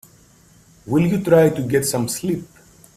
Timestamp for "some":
1.85-2.07